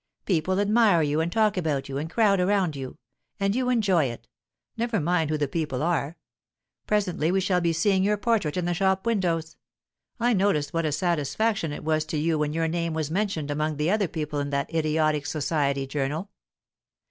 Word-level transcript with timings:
People 0.25 0.59
admire 0.59 1.03
you 1.03 1.21
and 1.21 1.31
talk 1.31 1.57
about 1.57 1.87
you 1.87 1.99
and 1.99 2.09
crowd 2.09 2.39
round 2.41 2.75
you, 2.75 2.97
and 3.39 3.55
you 3.55 3.69
enjoy 3.69 4.05
it 4.05 4.27
never 4.75 4.99
mind 4.99 5.29
who 5.29 5.37
the 5.37 5.47
people 5.47 5.83
are. 5.83 6.17
Presently 6.87 7.31
we 7.31 7.39
shall 7.39 7.61
be 7.61 7.71
seeing 7.71 8.03
your 8.03 8.17
portrait 8.17 8.57
in 8.57 8.65
the 8.65 8.73
shop 8.73 9.05
windows. 9.05 9.57
I 10.19 10.33
noticed 10.33 10.73
what 10.73 10.87
a 10.87 10.91
satisfaction 10.91 11.71
it 11.71 11.83
was 11.83 12.03
to 12.05 12.17
you 12.17 12.39
when 12.39 12.51
your 12.51 12.67
name 12.67 12.95
was 12.95 13.11
mentioned 13.11 13.51
among 13.51 13.77
the 13.77 13.91
other 13.91 14.07
people 14.07 14.39
in 14.39 14.49
that 14.49 14.73
idiotic 14.73 15.27
society 15.27 15.85
journal." 15.85 16.31